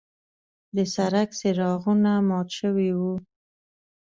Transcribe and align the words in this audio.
د 0.75 0.77
سړک 0.95 1.29
څراغونه 1.39 2.11
مات 2.27 2.49
شوي 2.59 2.89
وو. 2.99 3.13